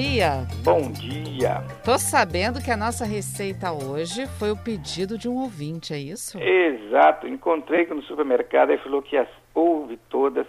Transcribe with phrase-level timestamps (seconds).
[0.00, 0.46] Dia.
[0.62, 1.62] Bom dia.
[1.84, 6.38] Tô sabendo que a nossa receita hoje foi o pedido de um ouvinte, é isso?
[6.38, 7.26] Exato.
[7.26, 10.46] Encontrei no supermercado e falou que as ouve todas,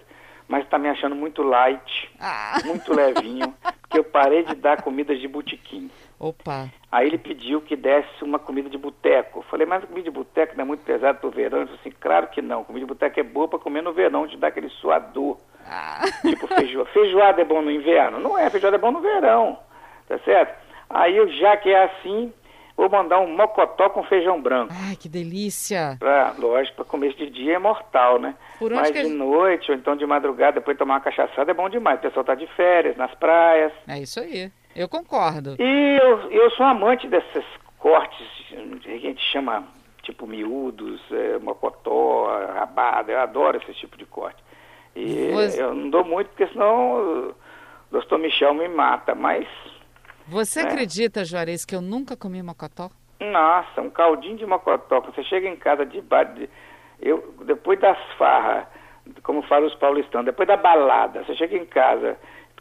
[0.48, 2.60] mas está me achando muito light, Ah.
[2.64, 5.90] muito levinho, porque eu parei de dar comidas de botequim.
[6.20, 6.70] Opa.
[6.92, 9.44] Aí ele pediu que desse uma comida de boteco.
[9.50, 11.60] Falei, mas comida de boteco não é muito pesada pro verão?
[11.60, 12.64] Ele falou assim, claro que não.
[12.64, 15.38] Comida de boteco é boa para comer no verão, te dá aquele suador.
[15.70, 16.02] Ah.
[16.28, 16.90] Tipo feijoada.
[16.92, 18.20] Feijoada é bom no inverno?
[18.20, 19.60] Não é, feijoada é bom no verão.
[20.08, 20.58] Tá certo?
[20.90, 22.34] Aí já que é assim,
[22.76, 24.74] vou mandar um mocotó com feijão branco.
[24.88, 25.98] Ai, que delícia.
[26.00, 28.34] Pra, lógico, para começo de dia é mortal, né?
[28.58, 31.52] Por onde Mas que de noite, ou então de madrugada, depois de tomar uma cachaçada,
[31.52, 32.00] é bom demais.
[32.00, 33.72] O pessoal tá de férias, nas praias.
[33.88, 34.52] É isso aí.
[34.76, 35.56] Eu concordo.
[35.60, 37.46] E eu, eu sou amante desses
[37.78, 38.28] cortes
[38.82, 39.64] que a gente chama,
[40.04, 43.12] tipo, miúdos, é, mocotó, rabada.
[43.12, 44.42] Eu adoro esse tipo de corte.
[44.96, 47.36] E Você- eu não dou muito, porque senão o
[47.92, 49.14] doutor Michel me mata.
[49.16, 49.48] Mas,
[50.28, 50.64] Você É.
[50.64, 52.92] acredita, Juarez, que eu nunca comi mocotó?
[53.20, 55.02] nossa, um caldinho de mocotó.
[55.02, 56.04] Você chega em casa de,
[57.02, 58.66] eu Depois das farras,
[59.24, 62.16] como falam os paulistanos, depois da balada, você chega em casa,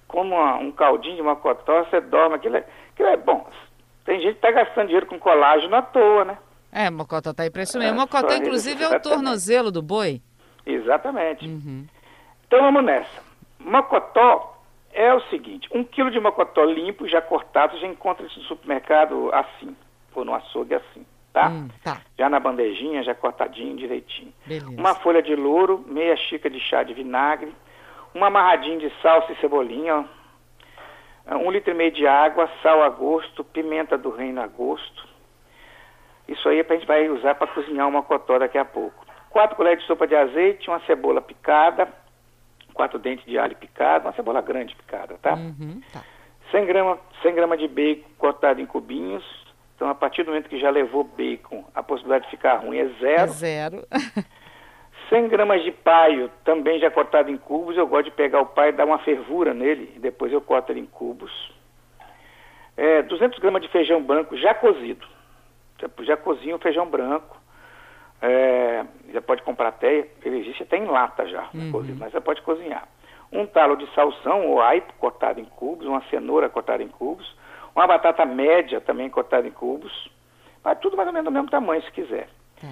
[0.07, 2.37] como uma- um caldinho de mocotó, você dorme.
[2.37, 3.47] Aquilo é, aquilo é bom.
[4.07, 6.39] Tem gente que tá gastando dinheiro com colágeno à toa, né?
[6.73, 7.95] É, mocotó tá aí pra isso mesmo.
[7.97, 10.23] É, mocotó, inclusive, é o tornozelo do boi.
[10.65, 11.47] Exatamente.
[11.47, 11.87] Uhum.
[12.49, 13.23] Então vamos nessa.
[13.61, 14.59] Mocotó
[14.93, 19.31] é o seguinte: um quilo de mocotó limpo, já cortado, já encontra isso no supermercado
[19.33, 19.77] assim,
[20.15, 21.49] ou no açougue assim, tá?
[21.49, 24.33] Hum, tá, Já na bandejinha, já cortadinho direitinho.
[24.47, 24.71] beleza.
[24.71, 27.55] Uma folha de louro, meia xícara de chá de vinagre,
[28.15, 30.09] uma amarradinha de salsa e cebolinha,
[31.31, 35.07] ó, um litro e meio de água, sal a gosto, pimenta do reino a gosto.
[36.27, 39.07] Isso aí é pra gente vai usar para cozinhar o mocotó daqui a pouco.
[39.31, 41.89] Quatro colheres de sopa de azeite, uma cebola picada,
[42.79, 45.35] quatro dentes de alho picado, uma cebola grande picada, tá?
[45.35, 46.01] Uhum, tá.
[46.53, 49.25] 100 gramas, 100 gramas de bacon cortado em cubinhos.
[49.75, 52.83] Então, a partir do momento que já levou bacon, a possibilidade de ficar ruim é
[52.83, 53.31] É zero.
[53.35, 53.89] zero.
[55.09, 57.77] 100 gramas de paio, também já cortado em cubos.
[57.77, 60.71] Eu gosto de pegar o paio e dar uma fervura nele, e depois eu corto
[60.71, 61.33] ele em cubos.
[62.77, 65.05] É, 200 gramas de feijão branco já cozido.
[66.03, 67.37] Já, cozinha o feijão branco.
[68.21, 71.97] É, já pode comprar até, ele existe até em lata já, né, Uhum.
[71.99, 72.87] mas você pode cozinhar.
[73.31, 77.37] Um talo de salsão ou aipo cortado em cubos, uma cenoura cortada em cubos,
[77.77, 80.11] uma batata média também cortada em cubos.
[80.65, 82.29] Mas tudo mais ou menos do mesmo tamanho, se quiser.
[82.61, 82.69] Tá.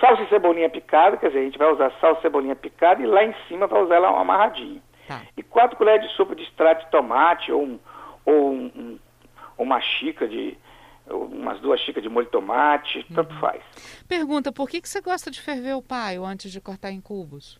[0.00, 3.06] Salsa e cebolinha picada, quer dizer, a gente vai usar salsa e cebolinha picada e
[3.06, 4.82] lá em cima vai usar ela amarradinho.
[5.08, 5.22] Tá.
[5.36, 7.78] E quatro colheres de sopa de extrato de tomate ou, um,
[8.26, 8.98] ou um- um-
[9.56, 10.58] uma xícara de.
[11.10, 13.62] Umas duas xícaras de molho de tomate, tanto faz.
[14.08, 17.58] Pergunta, por que, que você gosta de ferver o paio antes de cortar em cubos?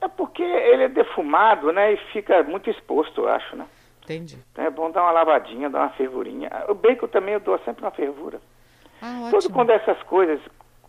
[0.00, 1.94] É porque ele é defumado, né?
[1.94, 3.66] E fica muito exposto, eu acho, né?
[4.04, 4.38] Entendi.
[4.52, 6.48] Então é bom dar uma lavadinha, dar uma fervurinha.
[6.68, 8.40] O bacon também eu dou sempre uma fervura.
[9.02, 10.40] Ah, Todo quando é essas coisas,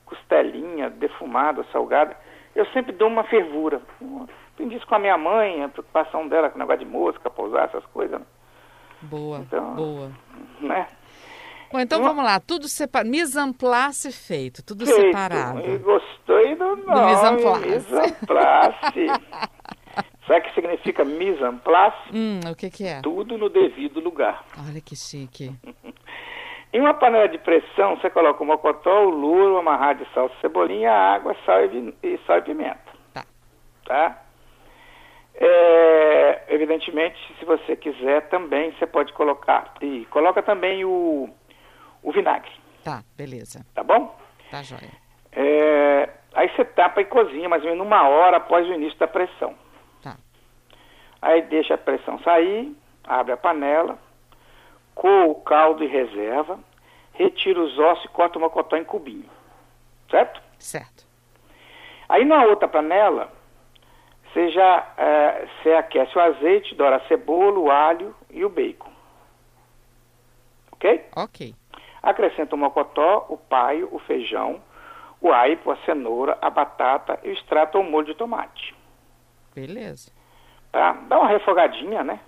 [0.06, 2.16] costelinha, defumada, salgada,
[2.56, 3.81] eu sempre dou uma fervura.
[4.53, 7.66] Aprendi isso com a minha mãe, a preocupação dela com o negócio de mosca, pousar,
[7.66, 8.22] essas coisas,
[9.01, 10.12] Boa, Então- boa.
[10.59, 10.88] né?
[11.72, 13.10] Bom, então Uma- vamos lá, tudo separado.
[13.10, 15.02] Mise en place feito, tudo Feito.
[15.02, 15.60] separado.
[15.60, 17.68] E gostei do nome, mise en place.
[17.68, 19.08] mise en place.
[20.28, 21.98] Sabe o que significa mise en place?
[22.14, 23.02] Hum, o que que é?
[23.02, 24.44] Tudo no devido lugar.
[24.68, 25.52] Olha que chique.
[26.74, 30.92] Em uma panela de pressão, você coloca o mocotó, o louro, amarrado de salsa, cebolinha,
[30.92, 32.78] água, sal e, e sal e pimenta.
[33.14, 33.26] Tá.
[33.86, 34.22] Tá?
[35.34, 39.74] É, evidentemente, se você quiser também, você pode colocar.
[39.82, 41.30] E coloca também o,
[42.07, 42.50] o vinagre,
[42.84, 43.66] Tá, beleza.
[43.73, 44.18] tá bom?
[44.50, 44.91] Tá jóia.
[45.34, 49.07] É, aí você tapa e cozinha mais ou menos uma hora após o início da
[49.07, 49.54] pressão.
[50.01, 50.15] Tá.
[51.21, 52.74] Aí deixa a pressão sair,
[53.04, 54.00] abre a panela,
[54.95, 56.57] coa o caldo e reserva,
[57.13, 59.30] retira os ossos e corta o mocotó em cubinho.
[60.10, 60.42] Certo?
[60.57, 61.06] Certo.
[62.07, 63.30] Aí na outra panela,
[64.31, 68.92] você já eh, você aquece o azeite, doura a cebola, o alho e o bacon.
[70.71, 71.06] Ok?
[71.15, 71.56] Ok.
[72.02, 74.62] Acrescenta o mocotó, o paio, o feijão,
[75.22, 78.76] o aipo, a cenoura, a batata e o extrato ou molho de tomate.
[79.54, 80.12] Beleza.
[80.72, 80.94] Tá?
[81.08, 82.20] Dá uma refogadinha, né?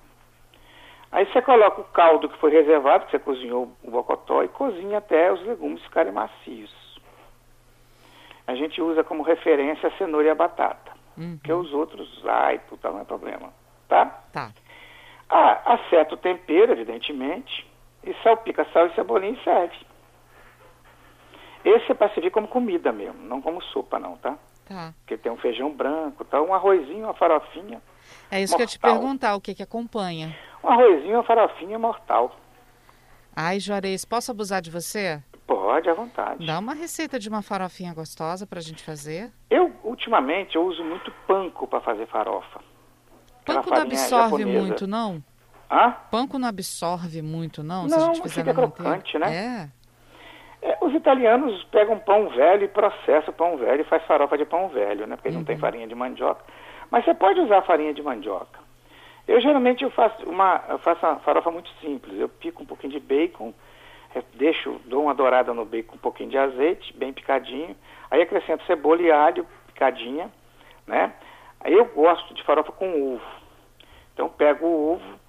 [1.12, 5.00] Aí você coloca o caldo que foi reservado, que você cozinhou o mocotó, e cozinha
[5.00, 6.72] até os legumes ficarem macios.
[8.46, 10.92] a gente usa como referência a cenoura e a batata.
[11.18, 11.38] Uhum.
[11.38, 13.54] Porque os outros, ai, puta, não é problema.
[13.88, 14.06] Tá?
[14.32, 14.52] Tá.
[15.30, 17.68] Ah, acerta o tempero, evidentemente,
[18.04, 19.76] e salpica sal e cebolinha e serve.
[21.64, 24.38] Esse é para servir como comida mesmo, não como sopa não, tá?
[24.66, 24.94] Tá.
[25.00, 26.42] Porque tem um feijão branco, tá?
[26.42, 27.82] um arrozinho, uma farofinha.
[28.32, 29.00] É isso que eu te Mortal.
[29.00, 30.36] perguntar, o que que acompanha?
[30.64, 32.36] Um arrozinho, uma farofinha mortal.
[33.36, 35.22] Ai, Juarez, posso abusar de você?
[35.48, 36.46] Pode, à vontade.
[36.46, 39.32] Dá uma receita de uma farofinha gostosa pra gente fazer.
[39.50, 42.60] Eu, ultimamente, eu uso muito panko para fazer farofa.
[43.46, 44.62] Panko não absorve japonesa.
[44.62, 45.24] muito, não?
[45.72, 45.96] Hã?
[46.10, 47.88] Panko não absorve muito, não?
[47.88, 49.36] se a Não, gente fizer fica crocante, né?
[49.36, 49.70] É.
[50.62, 54.68] É, os italianos pegam pão velho e processam pão velho e faz farofa de pão
[54.70, 55.16] velho, né?
[55.16, 55.62] Porque não tem Uhum.
[55.62, 56.44] farinha de mandioca.
[56.92, 58.60] Mas você pode usar farinha de mandioca.
[59.28, 62.20] Eu geralmente eu faço uma, eu faço uma farofa muito simples.
[62.20, 63.54] Eu pico um pouquinho de bacon,
[64.16, 67.76] eh, deixo, dou uma dourada no bacon, um pouquinho de azeite, bem picadinho.
[68.10, 70.30] Aí acrescento cebola e alho picadinha,
[70.88, 71.14] né?
[71.62, 73.24] Aí eu gosto de farofa com ovo.
[74.14, 75.20] Então eu pego o ovo,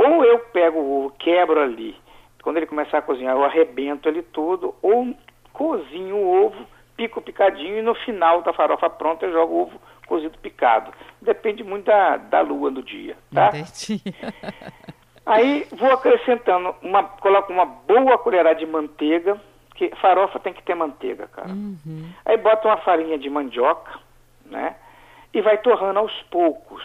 [0.00, 1.96] ou eu pego o ovo, quebro ali.
[2.42, 5.14] Quando ele começar a cozinhar, eu arrebento ele todo, ou
[5.52, 6.66] cozinho o ovo,
[6.96, 9.80] pico picadinho e no final da farofa pronta eu jogo o ovo
[10.10, 10.92] cozido picado.
[11.22, 13.48] Depende muito da, da lua do dia, tá?
[13.48, 14.02] Entendi.
[15.24, 19.40] Aí vou acrescentando, uma, coloco uma boa colherada de manteiga,
[19.76, 21.50] que farofa tem que ter manteiga, cara.
[21.50, 22.10] Uhum.
[22.24, 23.92] Aí bota uma farinha de mandioca,
[24.44, 24.74] né?
[25.32, 26.82] E vai torrando aos poucos.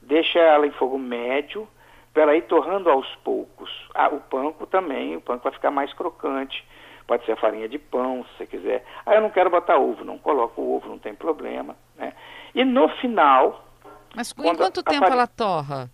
[0.00, 1.68] Deixa ela em fogo médio,
[2.16, 3.70] para ela ir torrando aos poucos.
[3.94, 6.64] Ah, o panko também, o panko vai ficar mais crocante.
[7.06, 8.82] Pode ser a farinha de pão, se você quiser.
[9.04, 12.14] Ah, eu não quero botar ovo, não coloco o ovo, não tem problema, né?
[12.54, 13.62] E no final,
[14.14, 15.90] Mas em quanto tempo farinha- ela torra?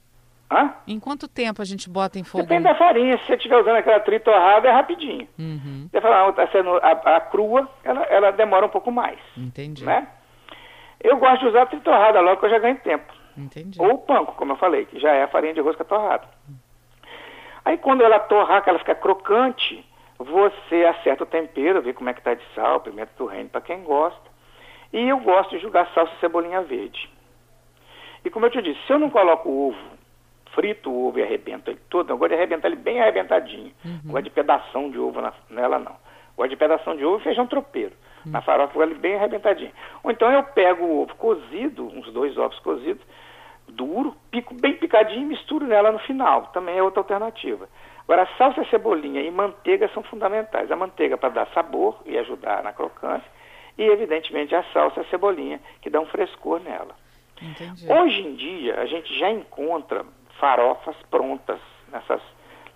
[0.48, 0.72] hã?
[0.86, 2.44] Em quanto tempo a gente bota em fogo?
[2.44, 3.18] Depende da farinha.
[3.18, 5.26] Se você estiver usando aquela tritorrada, é rapidinho.
[5.36, 5.88] Uhum.
[5.90, 9.84] Você fala, a, cenoura- a- a crua, ela, ela demora um pouco mais, Entendi.
[9.84, 10.06] né?
[11.02, 13.12] Eu gosto de usar a tritorrada logo que eu já ganho tempo.
[13.36, 13.80] Entendi.
[13.80, 16.26] Ou o panko, como eu falei, que já é a farinha de rosca torrada.
[17.64, 19.84] Aí quando ela torrar, que ela fica crocante,
[20.18, 23.60] você acerta o tempero, vê como é que tá de sal, pimenta do reino para
[23.60, 24.30] quem gosta.
[24.92, 27.08] E eu gosto de jogar salsa e cebolinha verde.
[28.24, 29.78] E como eu te disse, se eu não coloco o ovo,
[30.54, 33.72] frito o ovo e arrebento ele todo, eu gosto de arrebentar ele bem arrebentadinho.
[33.84, 34.00] Uhum.
[34.04, 35.96] Não gosto de pedação de ovo na- nela, não.
[36.36, 37.92] Gosto de pedação de ovo e feijão tropeiro.
[38.26, 39.72] Na farofa ele bem arrebentadinho.
[40.02, 43.02] Ou então eu pego o ovo cozido, uns dois ovos cozidos,
[43.68, 46.46] duro, pico bem picadinho e misturo nela no final.
[46.48, 47.68] Também é outra alternativa.
[48.04, 50.70] Agora, salsa, cebolinha e manteiga são fundamentais.
[50.70, 53.30] A manteiga para dar sabor e ajudar na crocância,
[53.78, 56.94] e evidentemente a salsa e a cebolinha, que dá um frescor nela.
[57.40, 57.90] Entendi.
[57.90, 60.04] Hoje em dia, a gente já encontra
[60.38, 61.58] farofas prontas
[61.90, 62.20] nessas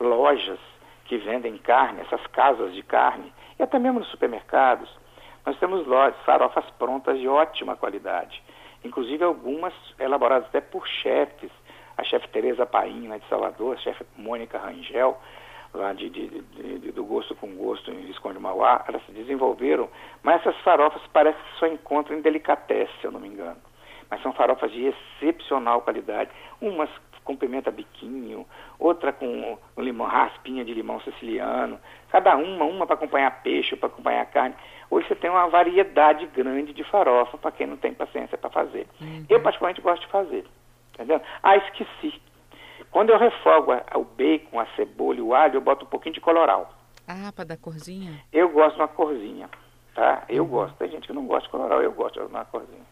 [0.00, 0.58] lojas
[1.04, 4.88] que vendem carne, essas casas de carne, e até mesmo nos supermercados.
[5.46, 8.42] Nós temos lojas, farofas prontas de ótima qualidade.
[8.84, 11.50] Inclusive algumas elaboradas até por chefes.
[11.96, 15.16] A chefe Tereza Paim, lá de Salvador, a chefe Mônica Rangel,
[15.72, 19.88] lá de, de- de- de- do Gosto com Gosto, em Visconde Mauá, elas se desenvolveram,
[20.22, 23.56] mas essas farofas parece que só encontram em delicatesse, se eu não me engano.
[24.10, 24.84] Mas são farofas de
[25.22, 26.30] excepcional qualidade.
[26.60, 26.90] Umas
[27.26, 28.46] com pimenta biquinho,
[28.78, 31.78] outra com limão, raspinha de limão siciliano.
[32.10, 34.54] Cada uma, uma para acompanhar peixe, para acompanhar carne.
[34.88, 38.86] Hoje você tem uma variedade grande de farofa para quem não tem paciência para fazer.
[39.28, 40.46] Eu particularmente gosto de fazer.
[40.94, 41.20] Entendeu?
[41.42, 42.22] Ah, esqueci.
[42.90, 46.14] Quando eu refogo a- o bacon, a cebola e o alho, eu boto um pouquinho
[46.14, 46.72] de coloral.
[47.06, 48.12] Ah, pra dar corzinha?
[48.32, 49.50] Eu gosto de uma corzinha,
[49.94, 50.22] tá?
[50.28, 50.76] Eu gosto.
[50.76, 52.86] Tem gente que não gosta de coloral, eu gosto de uma corzinha.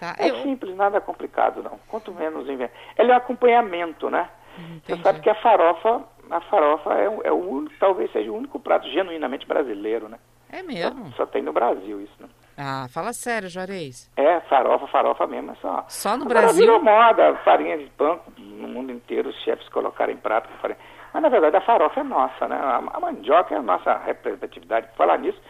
[0.00, 0.14] Tá.
[0.18, 0.42] É Eu...
[0.42, 1.78] simples, nada complicado não.
[1.88, 2.72] Quanto menos inventa.
[2.96, 4.28] Ele é um acompanhamento, né?
[4.56, 5.02] Você Entendi.
[5.02, 8.58] sabe que a farofa, a farofa é, o- é o único, talvez seja o único
[8.58, 10.18] prato genuinamente brasileiro, né?
[10.50, 11.12] É Só, mesmo?
[11.12, 12.28] só tem no Brasil isso, né?
[12.56, 14.10] Ah, fala sério, Juarez.
[14.16, 15.84] É, farofa, farofa mesmo, é só.
[15.88, 16.64] Só no Agora Brasil?
[16.64, 20.78] virou moda, farinha de pão, no mundo inteiro, os chefes colocarem prato com farinha.
[21.14, 22.56] Mas na verdade a farofa é nossa, né?
[22.56, 24.88] A, a mandioca é a nossa representatividade.
[24.88, 25.40] Por falar nisso,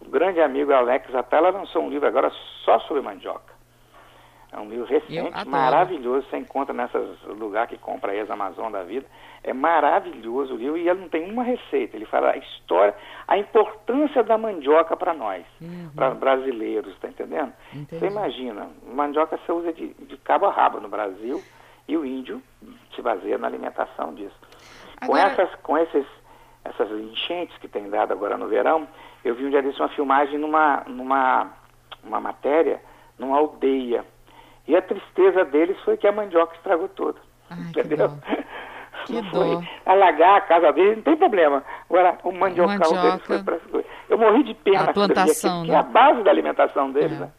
[0.00, 2.30] o grande amigo Alex Atala lançou um livro agora
[2.64, 3.56] só sobre mandioca.
[4.50, 6.26] É um livro recente, maravilhoso.
[6.30, 9.04] Você encontra nesses lugares que compra aí as Amazon da vida.
[9.44, 11.96] É maravilhoso o livro e ele não tem uma receita.
[11.96, 12.94] Ele fala a história,
[13.26, 15.90] a importância da mandioca para nós, Uhum.
[15.94, 17.52] para brasileiros, tá entendendo?
[17.74, 17.98] Entendi.
[18.00, 21.42] Você imagina, mandioca você usa de, de cabo a rabo no Brasil
[21.86, 22.42] e o índio
[22.94, 24.34] se baseia na alimentação disso.
[25.06, 26.06] Com, Agora- essas, com esses,
[26.64, 28.88] essas enchentes que tem dado agora no verão,
[29.22, 31.52] eu vi um dia desse uma filmagem numa, numa
[32.02, 32.80] uma matéria,
[33.18, 34.04] numa aldeia.
[34.68, 37.18] E a tristeza deles foi que a mandioca estragou toda.
[37.48, 38.12] Ai, que entendeu?
[39.06, 39.62] que não foi dó.
[39.86, 41.64] alagar a casa dele, não tem problema.
[41.88, 43.02] Agora, o mandiocal mandioca.
[43.02, 43.58] deles foi para
[44.10, 44.90] Eu morri de pena.
[44.90, 45.72] A plantação, que, né?
[45.72, 47.20] que é a base da alimentação deles, é.
[47.20, 47.32] né?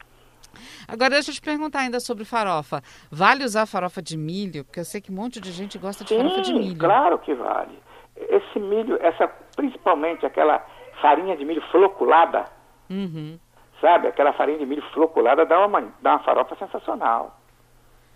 [0.88, 2.82] Agora, deixa eu te perguntar ainda sobre farofa.
[3.12, 4.66] Vale usar farofa de milho?
[4.66, 6.80] Porque eu sei que um monte de gente gosta de Sim, farofa de milho.
[6.80, 7.78] claro que vale.
[8.16, 10.66] Esse milho, essa, principalmente aquela
[11.00, 12.46] farinha de milho floculada,
[12.90, 13.40] uhum.
[13.82, 14.08] Sabe?
[14.08, 17.40] Aquela farinha de milho floculada dá uma, dá uma farofa sensacional.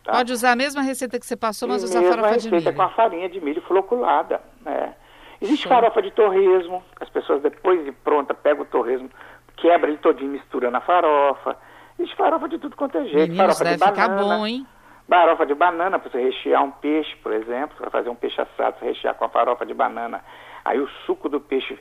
[0.03, 0.11] Tá?
[0.11, 2.55] Pode usar a mesma receita que você passou, mas usar farofa de milho.
[2.57, 4.95] receita com a farinha de milho floculada, né?
[5.41, 5.69] Existe Sim.
[5.69, 9.09] farofa de torresmo, as pessoas depois de pronta pegam o torresmo,
[9.57, 11.57] quebra ele todinho, mistura na farofa.
[11.99, 13.15] Existe farofa de tudo quanto é jeito.
[13.15, 14.37] Meninos, farofa deve de ficar banana.
[14.37, 14.67] bom, hein?
[15.09, 18.79] Farofa de banana, para você rechear um peixe, por exemplo, para fazer um peixe assado,
[18.79, 20.23] você rechear com a farofa de banana.
[20.65, 21.77] Aí o suco do peixe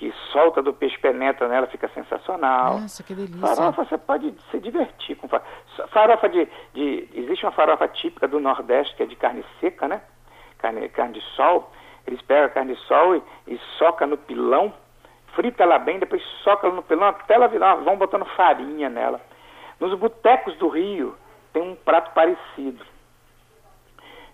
[0.00, 2.80] que solta do peixe penetra nela, fica sensacional.
[2.80, 3.54] Nossa, que delícia.
[3.54, 5.46] Farofa, você pode se divertir com farofa.
[5.88, 10.00] Farofa de, de, Existe uma farofa típica do Nordeste, que é de carne seca, né?
[10.56, 11.70] Carne, carne de sol.
[12.06, 14.72] Eles pegam a carne de sol e, e soca no pilão,
[15.34, 19.20] frita ela bem, depois soca ela no pilão até ela virar, vão botando farinha nela.
[19.78, 21.14] Nos botecos do Rio
[21.52, 22.82] tem um prato parecido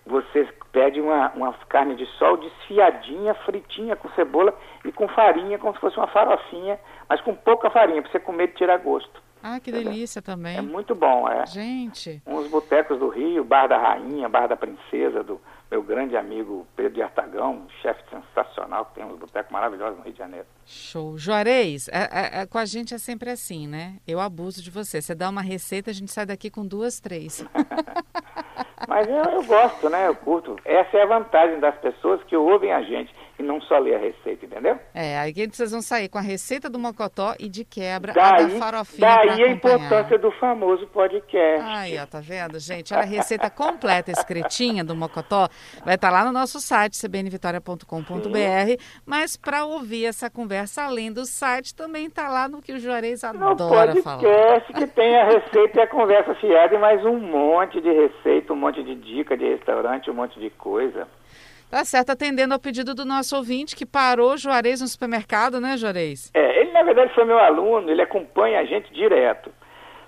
[0.07, 4.53] você pede uma, uma carne de sol desfiadinha, fritinha com cebola
[4.85, 8.45] e com farinha, como se fosse uma farofinha, mas com pouca farinha, para você comer
[8.45, 9.21] e tirar gosto.
[9.41, 10.57] Ah, que delícia também.
[10.57, 11.45] É muito bom, é.
[11.45, 12.21] Gente.
[12.25, 16.93] Uns botecos do Rio, Bar da Rainha, Bar da Princesa, do meu grande amigo Pedro
[16.93, 20.45] de Artagão, um chefe sensacional, que tem uns botecos maravilhosos no Rio de Janeiro.
[20.65, 21.17] Show.
[21.17, 23.97] Juarez, é, é, é, com a gente é sempre assim, né?
[24.07, 25.01] Eu abuso de você.
[25.01, 27.45] Você dá uma receita, a gente sai daqui com duas, três.
[28.85, 30.07] Mas eu, eu, gosto, né?
[30.07, 30.55] Eu curto.
[30.63, 33.99] Essa é a vantagem das pessoas que ouvem a gente e não só lê a
[33.99, 34.79] receita, entendeu?
[34.93, 38.47] É, aí vocês vão sair com a receita do mocotó e de quebra daí, a
[38.47, 41.61] da farofinha Daí a importância do famoso podcast.
[41.63, 42.93] Aí, ó, tá vendo, gente?
[42.93, 45.47] Olha a receita completa escritinha do mocotó.
[45.85, 48.81] Vai estar tá lá no nosso site, cbnvitoria.com.br.
[49.05, 53.23] Mas para ouvir essa conversa além do site, também tá lá no que o Juarez
[53.23, 54.79] adora no podcast, falar.
[54.79, 58.55] que tem a receita e a conversa fiada e mais um monte de receita, um
[58.55, 61.07] monte de dica de restaurante, um monte de coisa.
[61.69, 66.31] Tá certo, atendendo ao pedido do nosso ouvinte que parou Juarez no supermercado, né, Juarez?
[66.33, 69.51] É, ele na verdade foi meu aluno, ele acompanha a gente direto.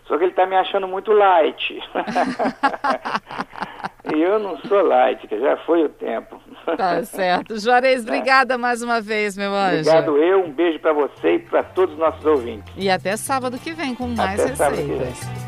[0.09, 1.79] Só que ele está me achando muito light.
[4.11, 6.41] e eu não sou light, que já foi o tempo.
[6.75, 7.59] Tá certo.
[7.59, 8.11] Juarez, tá.
[8.11, 9.81] obrigada mais uma vez, meu anjo.
[9.81, 12.73] Obrigado eu, um beijo para você e para todos os nossos ouvintes.
[12.75, 15.38] E até sábado que vem com mais até receitas.